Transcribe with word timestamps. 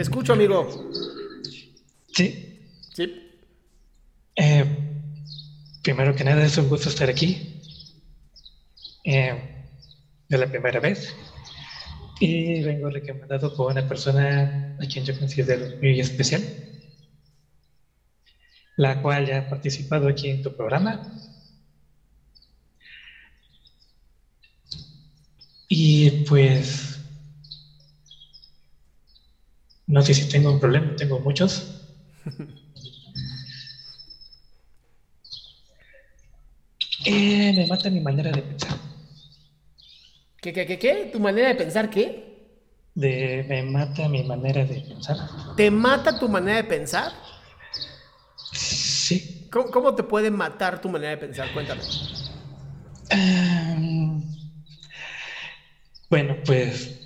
Te 0.00 0.04
escucho, 0.04 0.32
amigo. 0.32 0.66
Sí. 2.14 2.58
Sí. 2.94 3.36
Eh, 4.34 4.64
primero 5.82 6.14
que 6.14 6.24
nada, 6.24 6.42
es 6.42 6.56
un 6.56 6.70
gusto 6.70 6.88
estar 6.88 7.10
aquí. 7.10 7.60
Eh, 9.04 9.66
de 10.26 10.38
la 10.38 10.50
primera 10.50 10.80
vez. 10.80 11.14
Y 12.18 12.62
vengo 12.62 12.88
recomendado 12.88 13.54
por 13.54 13.72
una 13.72 13.86
persona 13.86 14.78
a 14.80 14.86
quien 14.86 15.04
yo 15.04 15.18
considero 15.18 15.66
muy 15.82 16.00
especial, 16.00 16.44
la 18.78 19.02
cual 19.02 19.26
ya 19.26 19.40
ha 19.40 19.50
participado 19.50 20.08
aquí 20.08 20.30
en 20.30 20.40
tu 20.40 20.56
programa. 20.56 21.14
Y 25.68 26.24
pues, 26.24 26.99
no 29.90 30.02
sé 30.02 30.14
si 30.14 30.28
tengo 30.28 30.52
un 30.52 30.60
problema, 30.60 30.94
tengo 30.96 31.20
muchos. 31.20 31.76
Eh, 37.06 37.54
me 37.56 37.66
mata 37.66 37.88
mi 37.88 38.00
manera 38.00 38.30
de 38.30 38.42
pensar. 38.42 38.76
¿Qué, 40.42 40.52
qué, 40.52 40.66
qué, 40.66 40.78
qué? 40.78 41.08
¿Tu 41.10 41.18
manera 41.18 41.48
de 41.48 41.54
pensar 41.54 41.88
qué? 41.88 42.52
De, 42.94 43.46
me 43.48 43.62
mata 43.62 44.06
mi 44.08 44.22
manera 44.22 44.66
de 44.66 44.82
pensar. 44.82 45.16
¿Te 45.56 45.70
mata 45.70 46.18
tu 46.18 46.28
manera 46.28 46.58
de 46.58 46.64
pensar? 46.64 47.10
Sí. 48.52 49.48
¿Cómo, 49.50 49.70
cómo 49.70 49.94
te 49.94 50.02
puede 50.02 50.30
matar 50.30 50.80
tu 50.82 50.90
manera 50.90 51.12
de 51.12 51.16
pensar? 51.16 51.50
Cuéntame. 51.54 51.80
Em, 53.08 54.22
bueno, 56.10 56.36
pues. 56.44 56.99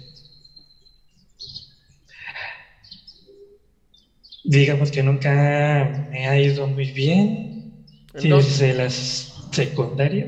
Digamos 4.54 4.92
que 4.92 5.02
nunca 5.02 6.06
me 6.10 6.28
ha 6.28 6.38
ido 6.38 6.66
muy 6.68 6.92
bien. 6.92 7.84
Entonces- 8.14 8.58
Desde 8.60 8.74
la 8.74 8.88
secundaria. 8.88 10.26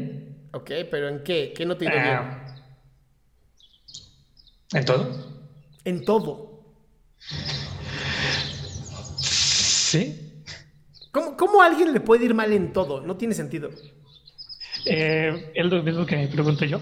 Ok, 0.53 0.71
pero 0.91 1.09
¿en 1.09 1.23
qué? 1.23 1.53
¿Qué 1.57 1.65
no 1.65 1.77
te 1.77 1.87
ha 1.87 1.91
ido 1.93 2.03
bien? 2.03 2.17
Ah, 2.17 2.57
¿En 4.73 4.85
todo? 4.85 5.03
En 5.85 6.05
todo. 6.05 6.75
Sí. 9.19 10.43
¿Cómo, 11.13 11.37
cómo 11.37 11.63
a 11.63 11.67
alguien 11.67 11.93
le 11.93 12.01
puede 12.01 12.25
ir 12.25 12.35
mal 12.35 12.53
en 12.53 12.73
todo? 12.73 13.01
No 13.01 13.17
tiene 13.17 13.33
sentido. 13.35 13.71
Eh, 14.87 15.53
es 15.55 15.67
lo 15.67 15.83
mismo 15.85 16.05
que 16.05 16.17
me 16.17 16.27
pregunto 16.29 16.65
yo. 16.65 16.81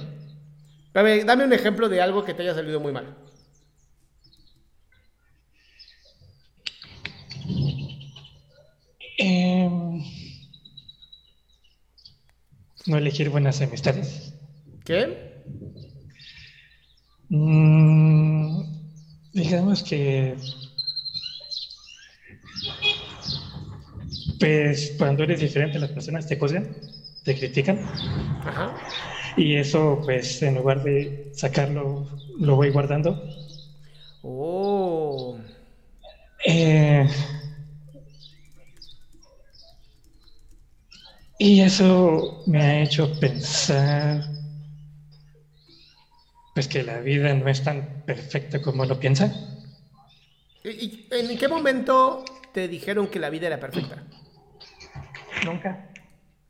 A 0.95 1.03
ver, 1.03 1.27
dame 1.27 1.45
un 1.45 1.53
ejemplo 1.53 1.89
de 1.91 2.01
algo 2.01 2.25
que 2.25 2.33
te 2.33 2.43
haya 2.43 2.55
salido 2.55 2.81
muy 2.81 2.93
mal. 2.93 3.17
Em, 9.19 10.03
no 12.87 12.97
elegir 12.97 13.31
buenas 13.31 13.61
amistades. 13.61 14.35
¿Qué? 14.85 15.09
Mm, 17.29 18.61
digamos 19.33 19.83
que, 19.83 20.37
pues 24.39 24.95
cuando 24.99 25.23
eres 25.23 25.41
diferente 25.41 25.79
las 25.79 25.91
personas 25.91 26.27
te 26.27 26.37
juzgan, 26.37 26.69
te 27.25 27.35
critican 27.35 27.79
Ajá. 28.45 28.75
y 29.37 29.55
eso 29.57 30.01
pues 30.05 30.43
en 30.43 30.55
lugar 30.55 30.81
de 30.83 31.13
sacarlo 31.33 32.07
lo 32.39 32.57
voy 32.57 32.71
guardando. 32.71 33.17
Oh. 34.23 35.37
Eh, 36.47 37.07
y 41.45 41.61
eso 41.61 42.43
me 42.47 42.63
ha 42.63 42.81
hecho 42.81 43.21
pensar 43.21 44.25
pues 46.55 46.67
que 46.69 46.83
la 46.83 47.01
vida 47.01 47.35
no 47.35 47.47
es 47.49 47.63
tan 47.63 48.03
perfecta 48.07 48.63
como 48.63 48.87
lo 48.87 48.99
piensan. 48.99 49.31
¿Y, 50.65 50.71
y 50.71 51.09
en 51.11 51.37
qué 51.37 51.47
momento 51.47 52.25
te 52.55 52.67
dijeron 52.67 53.09
que 53.09 53.19
la 53.19 53.29
vida 53.29 53.49
era 53.49 53.61
perfecta? 53.61 54.05
Nunca. 55.45 55.91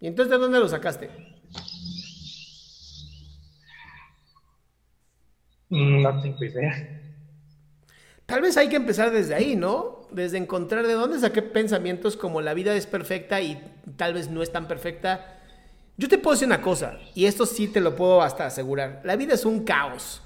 ¿Y 0.01 0.07
entonces 0.07 0.31
de 0.31 0.39
dónde 0.39 0.61
lo 0.61 0.69
sacaste? 0.69 1.11
No 5.71 6.23
tengo 6.23 6.45
idea. 6.45 7.04
Tal 8.27 8.41
vez 8.41 8.57
hay 8.57 8.69
que 8.69 8.77
empezar 8.77 9.11
desde 9.11 9.35
ahí, 9.35 9.57
¿no? 9.57 10.07
Desde 10.11 10.39
encontrar 10.39 10.87
de 10.87 10.95
dónde 10.95 11.19
saqué 11.19 11.43
pensamientos 11.43 12.17
como 12.17 12.41
la 12.41 12.55
vida 12.55 12.75
es 12.75 12.87
perfecta 12.87 13.41
y 13.41 13.63
tal 13.97 14.15
vez 14.15 14.31
no 14.31 14.43
es 14.43 14.51
tan 14.51 14.67
perfecta. 14.67 15.41
Yo 15.97 16.09
te 16.09 16.19
puedo 16.19 16.35
decir 16.35 16.47
una 16.47 16.63
cosa, 16.63 16.99
y 17.15 17.27
esto 17.27 17.47
sí 17.47 17.69
te 17.69 17.81
lo 17.81 17.95
puedo 17.95 18.23
hasta 18.23 18.47
asegurar. 18.47 19.01
La 19.05 19.17
vida 19.17 19.35
es 19.35 19.45
un 19.45 19.65
caos. 19.65 20.23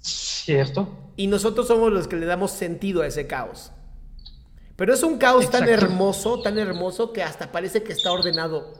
¿Cierto? 0.00 0.88
Y 1.16 1.26
nosotros 1.28 1.68
somos 1.68 1.92
los 1.92 2.08
que 2.08 2.16
le 2.16 2.26
damos 2.26 2.50
sentido 2.50 3.02
a 3.02 3.06
ese 3.06 3.26
caos. 3.26 3.70
Pero 4.76 4.92
es 4.92 5.02
un 5.02 5.18
caos 5.18 5.50
tan 5.50 5.68
hermoso, 5.68 6.42
tan 6.42 6.58
hermoso 6.58 7.12
que 7.12 7.22
hasta 7.22 7.52
parece 7.52 7.82
que 7.82 7.92
está 7.92 8.10
ordenado. 8.10 8.74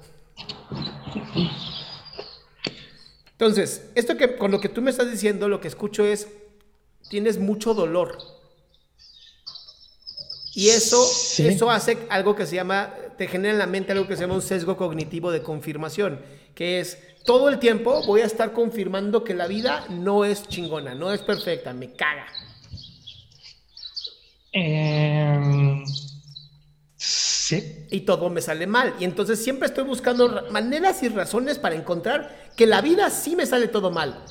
Entonces, 3.32 3.90
esto 3.94 4.16
que 4.16 4.36
con 4.36 4.50
lo 4.50 4.60
que 4.60 4.68
tú 4.68 4.82
me 4.82 4.90
estás 4.90 5.10
diciendo, 5.10 5.48
lo 5.48 5.60
que 5.60 5.68
escucho 5.68 6.04
es 6.04 6.28
tienes 7.08 7.38
mucho 7.38 7.74
dolor. 7.74 8.18
Y 10.54 10.68
eso, 10.68 11.04
Sí. 11.04 11.46
eso 11.48 11.70
hace 11.70 12.06
algo 12.10 12.36
que 12.36 12.46
se 12.46 12.54
llama, 12.54 12.94
te 13.18 13.26
genera 13.26 13.52
en 13.54 13.58
la 13.58 13.66
mente 13.66 13.92
algo 13.92 14.06
que 14.06 14.14
se 14.16 14.22
llama 14.22 14.34
un 14.34 14.42
sesgo 14.42 14.76
cognitivo 14.76 15.32
de 15.32 15.42
confirmación, 15.42 16.20
que 16.54 16.78
es 16.80 16.98
todo 17.24 17.48
el 17.48 17.58
tiempo 17.58 18.04
voy 18.06 18.20
a 18.20 18.26
estar 18.26 18.52
confirmando 18.52 19.24
que 19.24 19.34
la 19.34 19.46
vida 19.48 19.84
no 19.90 20.24
es 20.24 20.46
chingona, 20.46 20.94
no 20.94 21.12
es 21.12 21.22
perfecta, 21.22 21.72
me 21.72 21.92
caga. 21.94 22.26
Em, 24.52 25.84
sí. 26.96 27.86
y 27.90 28.00
todo 28.02 28.30
me 28.30 28.40
sale 28.40 28.66
mal. 28.68 28.94
Y 29.00 29.04
entonces 29.04 29.42
siempre 29.42 29.66
estoy 29.66 29.84
buscando 29.84 30.28
ra- 30.28 30.44
maneras 30.50 31.02
y 31.02 31.08
razones 31.08 31.58
para 31.58 31.74
encontrar 31.74 32.52
que 32.56 32.66
la 32.66 32.80
vida 32.80 33.10
sí 33.10 33.34
me 33.34 33.46
sale 33.46 33.66
todo 33.68 33.90
mal. 33.90 34.24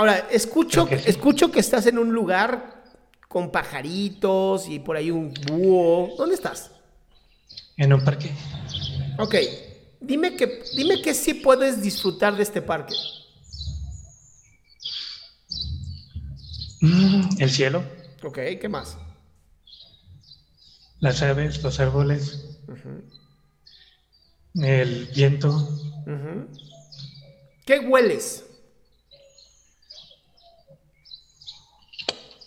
Ahora, 0.00 0.28
escucho, 0.30 0.86
que 0.86 0.98
sí. 0.98 1.10
escucho 1.10 1.52
que 1.52 1.60
estás 1.60 1.84
en 1.84 1.98
un 1.98 2.10
lugar 2.14 2.84
con 3.28 3.52
pajaritos 3.52 4.66
y 4.66 4.78
por 4.78 4.96
ahí 4.96 5.10
un 5.10 5.34
búho. 5.46 6.14
¿Dónde 6.16 6.36
estás? 6.36 6.70
en 7.76 7.92
un 7.92 8.02
parque. 8.02 8.30
Ok, 9.18 9.34
dime 10.00 10.36
que, 10.36 10.62
dime 10.74 11.02
que 11.02 11.12
sí 11.12 11.34
puedes 11.34 11.82
disfrutar 11.82 12.34
de 12.34 12.42
este 12.44 12.62
parque. 12.62 12.94
Mm, 16.80 17.36
el 17.38 17.50
cielo, 17.50 17.84
Ok, 18.22 18.38
¿qué 18.58 18.68
más? 18.70 18.96
las 21.00 21.20
aves, 21.20 21.62
los 21.62 21.78
árboles, 21.78 22.56
el 24.54 25.06
viento, 25.14 25.48
Ujú. 26.06 26.48
¿Qué 27.66 27.80
hueles? 27.80 28.44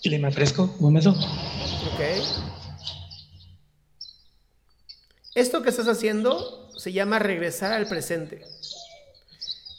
Clima 0.03 0.29
fresco, 0.31 0.75
húmedo. 0.79 1.11
Ok. 1.11 2.01
Esto 5.33 5.63
que 5.63 5.69
estás 5.69 5.87
haciendo 5.87 6.69
se 6.77 6.91
llama 6.91 7.19
regresar 7.19 7.71
al 7.71 7.87
presente. 7.87 8.43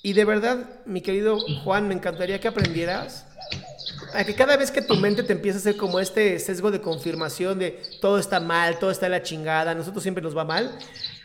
Y 0.02 0.14
de 0.14 0.24
verdad, 0.24 0.80
mi 0.86 1.02
querido 1.02 1.38
Juan, 1.62 1.86
me 1.86 1.94
encantaría 1.94 2.40
que 2.40 2.48
aprendieras 2.48 3.26
a 4.14 4.24
que 4.24 4.34
cada 4.34 4.56
vez 4.56 4.70
que 4.70 4.82
tu 4.82 4.96
mente 4.96 5.22
te 5.22 5.32
empieza 5.34 5.58
a 5.58 5.60
hacer 5.60 5.76
como 5.76 6.00
este 6.00 6.38
sesgo 6.38 6.70
de 6.70 6.80
confirmación 6.80 7.58
de 7.58 7.82
todo 8.00 8.18
está 8.18 8.40
mal, 8.40 8.78
todo 8.78 8.90
está 8.90 9.06
en 9.06 9.12
la 9.12 9.22
chingada, 9.22 9.72
a 9.72 9.74
nosotros 9.74 10.02
siempre 10.02 10.22
nos 10.22 10.36
va 10.36 10.44
mal, 10.44 10.76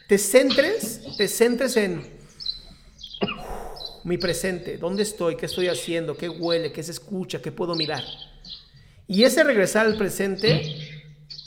te 0.07 0.17
centres, 0.17 1.01
te 1.17 1.27
centres 1.27 1.77
en 1.77 2.19
mi 4.03 4.17
presente, 4.17 4.77
dónde 4.77 5.03
estoy, 5.03 5.35
qué 5.35 5.45
estoy 5.45 5.67
haciendo, 5.67 6.17
qué 6.17 6.29
huele, 6.29 6.71
qué 6.71 6.81
se 6.83 6.91
escucha, 6.91 7.41
qué 7.41 7.51
puedo 7.51 7.75
mirar. 7.75 8.03
Y 9.09 9.23
ese 9.23 9.44
regresar 9.44 9.88
al 9.88 9.97
presente 9.97 10.61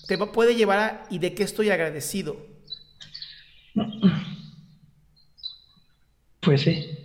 te 0.09 0.17
va- 0.17 0.33
puede 0.33 0.57
llevar 0.57 0.79
a 0.81 1.07
¿y 1.11 1.19
de 1.21 1.33
qué 1.33 1.45
estoy 1.45 1.71
agradecido? 1.71 2.37
Pues 6.41 6.63
sí. 6.63 6.99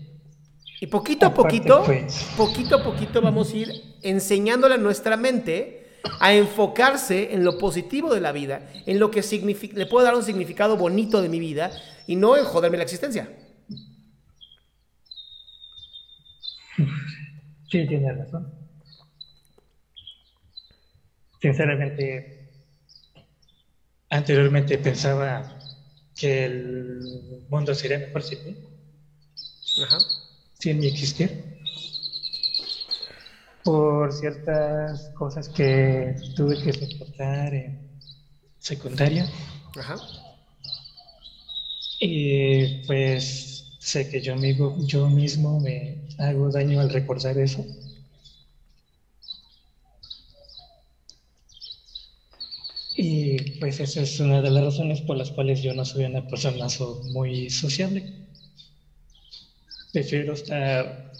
Y 0.81 0.87
poquito 0.87 1.27
a 1.27 1.33
poquito, 1.33 1.83
pues- 1.85 2.27
poquito 2.35 2.75
a 2.77 2.83
poquito 2.83 3.21
vamos 3.21 3.53
a 3.53 3.57
ir 3.57 3.69
enseñándole 4.01 4.75
a 4.75 4.77
nuestra 4.79 5.15
mente 5.15 5.87
a 6.19 6.33
enfocarse 6.33 7.33
en 7.33 7.43
lo 7.43 7.57
positivo 7.59 8.13
de 8.13 8.21
la 8.21 8.31
vida, 8.31 8.67
en 8.87 8.99
lo 8.99 9.11
que 9.11 9.21
le 9.73 9.85
puedo 9.85 10.05
dar 10.05 10.15
un 10.15 10.23
significado 10.23 10.75
bonito 10.75 11.21
de 11.21 11.29
mi 11.29 11.39
vida 11.39 11.71
y 12.07 12.15
no 12.15 12.35
en 12.35 12.45
joderme 12.45 12.77
la 12.77 12.83
existencia. 12.83 13.29
Sí, 17.69 17.85
tienes 17.87 18.17
razón. 18.17 18.53
Sinceramente, 21.47 22.27
anteriormente 24.09 24.77
pensaba 24.77 25.57
que 26.13 26.43
el 26.43 27.45
mundo 27.47 27.73
sería 27.73 27.99
mejor 27.99 28.21
sin 28.21 28.43
mí, 28.43 28.57
Ajá. 29.81 29.97
sin 30.59 30.79
mí 30.79 30.87
existir. 30.87 31.41
Por 33.63 34.11
ciertas 34.11 35.09
cosas 35.13 35.47
que 35.47 36.13
tuve 36.35 36.61
que 36.61 36.73
soportar 36.73 37.53
en 37.53 37.79
secundaria. 38.59 39.25
Ajá. 39.79 39.95
Y 42.01 42.85
pues 42.85 43.63
sé 43.79 44.09
que 44.09 44.19
yo 44.19 44.35
mismo, 44.35 44.75
yo 44.79 45.07
mismo 45.07 45.61
me 45.61 46.09
hago 46.17 46.51
daño 46.51 46.81
al 46.81 46.89
recordar 46.89 47.37
eso. 47.37 47.65
Y 52.99 53.59
pues 53.59 53.79
esa 53.79 54.01
es 54.01 54.19
una 54.19 54.41
de 54.41 54.49
las 54.49 54.63
razones 54.63 55.01
por 55.01 55.17
las 55.17 55.29
cuales 55.29 55.61
yo 55.61 55.73
no 55.73 55.85
soy 55.85 56.05
una 56.05 56.25
persona 56.27 56.67
so- 56.67 57.01
muy 57.13 57.49
sociable. 57.49 58.25
Prefiero 59.93 60.33
estar 60.33 61.11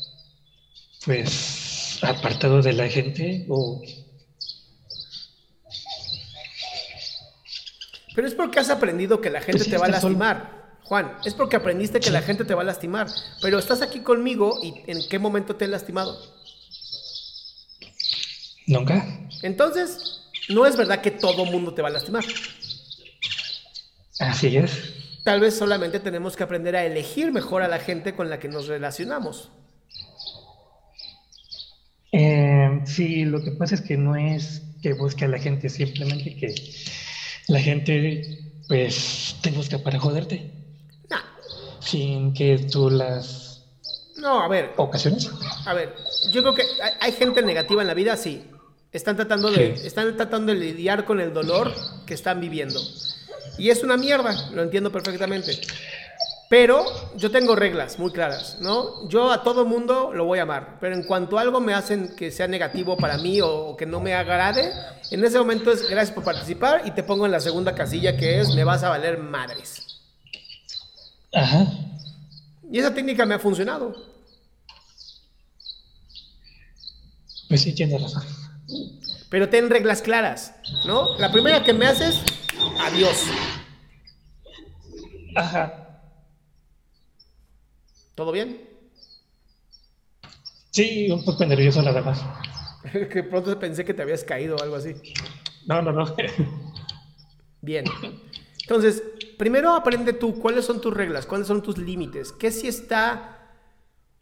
pues 1.06 2.00
apartado 2.02 2.62
de 2.62 2.74
la 2.74 2.90
gente 2.90 3.46
o 3.50 3.82
Pero 8.16 8.28
es 8.28 8.34
porque 8.34 8.60
has 8.60 8.72
aprendido 8.72 9.22
que 9.22 9.30
la 9.30 9.42
gente 9.42 9.60
Pues 9.60 9.70
te 9.70 9.78
va 9.78 9.86
a 9.86 10.02
solo. 10.02 10.18
lastimar. 10.18 10.58
Juan, 10.86 11.18
es 11.26 11.34
porque 11.36 11.56
aprendiste 11.58 12.00
que 12.00 12.10
la 12.10 12.22
gente 12.24 12.46
te 12.46 12.56
va 12.56 12.62
a 12.64 12.66
lastimar. 12.66 13.08
Pero 13.42 13.60
estás 13.60 13.82
aquí 13.84 14.00
conmigo 14.00 14.60
y 14.64 14.74
¿en 14.88 15.08
qué 15.08 15.20
momento 15.20 15.56
te 15.56 15.66
he 15.66 15.68
lastimado? 15.68 16.18
nunca. 18.66 19.06
Entonces, 19.44 20.17
no 20.50 20.66
es 20.66 20.76
verdad 20.78 21.02
que 21.02 21.12
todo 21.12 21.46
mundo 21.46 21.74
te 21.74 21.82
va 21.82 21.90
a 21.90 21.92
lastimar. 21.92 22.24
Así 24.20 24.58
es. 24.58 24.94
Tal 25.24 25.40
vez 25.42 25.58
solamente 25.58 26.00
tenemos 26.00 26.36
que 26.36 26.44
aprender 26.44 26.76
a 26.76 26.86
elegir 26.86 27.32
mejor 27.32 27.62
a 27.62 27.68
la 27.68 27.80
gente 27.80 28.16
con 28.16 28.30
la 28.30 28.40
que 28.40 28.48
nos 28.48 28.68
relacionamos. 28.68 29.52
Eh, 32.12 32.82
sí, 32.86 33.26
lo 33.26 33.42
que 33.44 33.52
pasa 33.52 33.76
es 33.76 33.82
que 33.82 33.98
no 33.98 34.16
es 34.16 34.62
que 34.82 34.94
busque 34.94 35.26
a 35.26 35.28
la 35.28 35.40
gente, 35.40 35.70
simplemente 35.70 36.36
que 36.36 36.56
la 37.48 37.60
gente 37.60 38.40
pues 38.68 39.36
te 39.42 39.52
busca 39.52 39.80
para 39.80 40.00
joderte, 40.00 40.52
Nah, 41.10 41.22
sin 41.80 42.34
que 42.34 42.58
tú 42.60 42.90
las 42.90 43.64
no, 44.18 44.42
a 44.42 44.48
ver, 44.48 44.74
ocasiones. 44.78 45.30
a 45.66 45.74
ver, 45.74 45.94
yo 46.32 46.42
creo 46.42 46.56
que 46.56 46.64
hay, 46.82 46.94
hay 47.00 47.12
gente 47.12 47.42
negativa 47.44 47.82
en 47.82 47.88
la 47.88 47.94
vida, 47.94 48.18
sí. 48.18 48.44
Están 48.98 49.16
tratando 49.16 49.52
de, 49.52 49.74
están 49.86 50.18
tratando 50.18 50.52
de 50.52 50.58
lidiar 50.58 51.06
con 51.06 51.20
el 51.20 51.32
dolor 51.32 51.72
que 52.08 52.16
están 52.16 52.42
viviendo. 52.42 52.82
Y 53.60 53.70
es 53.70 53.84
una 53.84 53.96
mierda, 53.96 54.50
lo 54.50 54.64
entiendo 54.64 54.92
perfectamente. 54.92 55.62
Pero 56.50 56.84
yo 57.16 57.30
tengo 57.30 57.56
reglas 57.56 58.00
muy 58.00 58.12
claras, 58.12 58.58
¿no? 58.60 59.08
Yo 59.08 59.32
a 59.32 59.44
todo 59.44 59.66
mundo 59.66 60.12
lo 60.16 60.26
voy 60.26 60.40
a 60.40 60.44
amar, 60.44 60.80
pero 60.82 60.96
en 60.96 61.04
cuanto 61.04 61.38
algo 61.38 61.60
me 61.60 61.76
hacen 61.76 62.16
que 62.16 62.32
sea 62.32 62.48
negativo 62.48 62.98
para 62.98 63.20
mí 63.20 63.40
o, 63.40 63.78
que 63.78 63.86
no 63.86 64.00
me 64.00 64.16
agrade, 64.16 64.74
en 65.12 65.24
ese 65.24 65.38
momento 65.38 65.72
es 65.72 65.88
gracias 65.88 66.16
por 66.16 66.24
participar 66.24 66.82
y 66.86 66.92
te 66.92 67.04
pongo 67.04 67.28
en 67.28 67.34
la 67.34 67.40
segunda 67.40 67.76
casilla 67.76 68.18
que 68.18 68.40
es 68.40 68.56
me 68.56 68.64
vas 68.64 68.82
a 68.82 68.90
valer 68.90 69.20
madres. 69.20 70.02
Ajá. 71.32 71.68
Y 72.72 72.80
esa 72.80 72.96
técnica 72.96 73.28
me 73.28 73.36
ha 73.36 73.40
funcionado. 73.40 73.94
Pues 77.48 77.62
sí, 77.62 77.74
tienes 77.74 78.02
razón. 78.02 78.47
Pero 79.30 79.50
ten 79.50 79.70
reglas 79.70 80.02
claras, 80.02 80.56
¿no? 80.86 81.18
La 81.18 81.32
primera 81.32 81.64
que 81.64 81.74
me 81.74 81.86
haces, 81.86 82.22
adiós. 82.80 83.24
Ajá. 85.36 86.02
¿Todo 88.16 88.32
bien? 88.32 88.68
Sí, 90.72 91.10
un 91.12 91.24
poco 91.24 91.46
nervioso 91.46 91.82
nada 91.82 92.02
más. 92.02 92.24
que 93.12 93.24
pronto 93.24 93.60
pensé 93.60 93.84
que 93.86 93.94
te 93.94 94.02
habías 94.02 94.24
caído 94.24 94.56
o 94.56 94.64
algo 94.64 94.76
así. 94.76 94.96
No, 95.66 95.82
no, 95.82 95.92
no. 95.92 96.16
Bien. 97.62 97.86
Entonces, 98.62 99.04
primero 99.38 99.74
aprende 99.74 100.14
tú 100.14 100.40
cuáles 100.40 100.66
son 100.66 100.82
tus 100.82 100.94
reglas, 100.94 101.26
cuáles 101.26 101.48
son 101.48 101.62
tus 101.62 101.78
límites, 101.78 102.32
qué 102.32 102.52
si 102.52 102.68
está, 102.68 103.37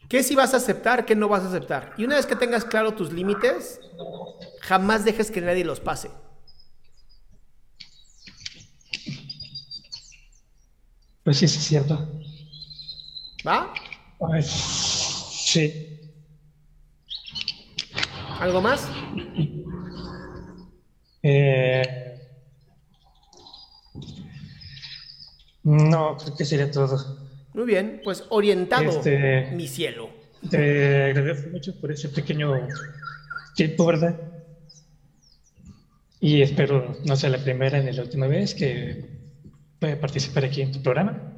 qué 0.10 0.24
si 0.24 0.36
vas 0.36 0.54
a 0.54 0.58
aceptar, 0.58 1.06
qué 1.06 1.16
no 1.16 1.28
vas 1.28 1.44
a 1.44 1.48
aceptar. 1.48 1.94
Y 1.98 2.06
una 2.06 2.16
vez 2.16 2.26
que 2.26 2.36
tengas 2.36 2.66
claro 2.66 2.94
tus 2.94 3.12
límites, 3.12 3.80
jamás 4.62 5.06
dejes 5.06 5.32
que 5.32 5.42
nadie 5.42 5.66
los 5.66 5.80
pase. 5.80 6.10
Pues 11.24 11.38
sí, 11.38 11.48
sí, 11.48 11.58
es 11.58 11.66
cierto. 11.66 12.08
¿Va? 13.46 13.74
Sí. 14.44 16.00
¿Algo 18.40 18.62
más? 18.62 18.88
Eh, 21.24 22.20
no, 25.64 26.18
creo 26.18 26.36
que 26.38 26.46
sería 26.46 26.70
todo. 26.70 27.25
Muy 27.56 27.66
bien, 27.66 28.02
pues 28.04 28.26
orientado, 28.30 28.90
Este- 28.90 29.50
mi 29.54 29.66
cielo. 29.68 30.10
Te 30.50 31.06
agradezco 31.06 31.50
mucho 31.50 31.80
por 31.80 31.90
ese 31.90 32.10
pequeño 32.10 32.68
tiempo, 33.56 33.86
¿verdad? 33.86 34.20
Y 36.20 36.42
espero 36.42 36.98
no 37.06 37.16
sea 37.16 37.30
la 37.30 37.38
primera 37.38 37.82
ni 37.82 37.94
la 37.94 38.02
última 38.04 38.28
vez 38.28 38.54
que 38.54 39.06
pueda 39.80 39.98
participar 40.00 40.44
aquí 40.44 40.62
en 40.62 40.74
tu 40.74 40.84
programa. 40.84 41.34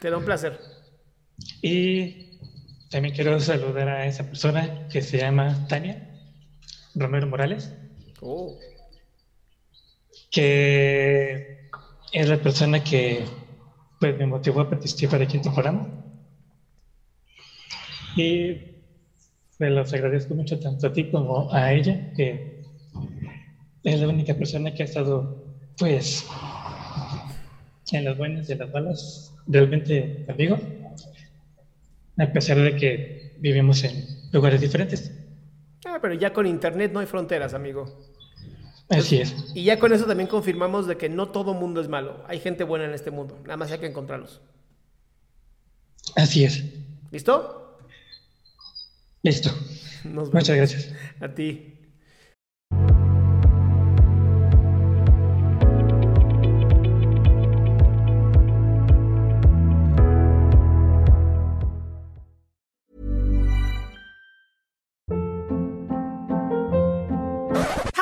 Te 0.00 0.08
da 0.10 0.16
un 0.16 0.24
placer. 0.24 0.58
Y 1.60 2.38
también 2.90 3.14
quiero 3.14 3.38
saludar 3.38 3.88
a 3.90 4.06
esa 4.06 4.24
persona 4.24 4.88
que 4.88 5.02
se 5.02 5.18
llama 5.18 5.66
Tania 5.68 6.08
Romero 6.94 7.26
Morales, 7.26 7.70
Oh, 8.22 8.58
que 10.30 11.68
es 12.12 12.28
la 12.28 12.38
persona 12.38 12.82
que 12.82 13.24
pues, 14.02 14.18
me 14.18 14.26
motivó 14.26 14.62
a 14.62 14.68
participar 14.68 15.22
aquí 15.22 15.36
en 15.36 15.44
tu 15.44 15.54
programa. 15.54 15.86
Y 18.16 18.56
me 19.60 19.70
los 19.70 19.92
agradezco 19.92 20.34
mucho 20.34 20.58
tanto 20.58 20.88
a 20.88 20.92
ti 20.92 21.08
como 21.08 21.48
a 21.54 21.72
ella, 21.72 22.12
que 22.16 22.64
es 23.84 24.00
la 24.00 24.08
única 24.08 24.34
persona 24.34 24.74
que 24.74 24.82
ha 24.82 24.86
estado, 24.86 25.46
pues, 25.78 26.26
en 27.92 28.04
las 28.04 28.18
buenas 28.18 28.48
y 28.48 28.52
en 28.54 28.58
las 28.58 28.72
malas, 28.72 29.34
realmente 29.46 30.26
amigo, 30.28 30.58
a 32.18 32.26
pesar 32.26 32.56
de 32.56 32.74
que 32.74 33.36
vivimos 33.38 33.84
en 33.84 34.04
lugares 34.32 34.60
diferentes. 34.60 35.12
Ah, 35.84 36.00
pero 36.02 36.14
ya 36.14 36.32
con 36.32 36.44
internet 36.44 36.90
no 36.92 36.98
hay 36.98 37.06
fronteras, 37.06 37.54
amigo. 37.54 37.86
Así 38.92 39.20
es. 39.20 39.34
Y 39.54 39.64
ya 39.64 39.78
con 39.78 39.92
eso 39.92 40.04
también 40.04 40.28
confirmamos 40.28 40.86
de 40.86 40.96
que 40.96 41.08
no 41.08 41.28
todo 41.28 41.54
mundo 41.54 41.80
es 41.80 41.88
malo. 41.88 42.22
Hay 42.28 42.40
gente 42.40 42.64
buena 42.64 42.84
en 42.84 42.92
este 42.92 43.10
mundo. 43.10 43.38
Nada 43.42 43.56
más 43.56 43.72
hay 43.72 43.78
que 43.78 43.86
encontrarlos. 43.86 44.42
Así 46.14 46.44
es. 46.44 46.62
¿Listo? 47.10 47.78
Listo. 49.22 49.50
Nos 50.04 50.30
vemos. 50.30 50.34
Muchas 50.34 50.56
gracias. 50.56 50.92
A 51.20 51.28
ti. 51.28 51.78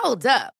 Hold 0.02 0.26
up. 0.26 0.59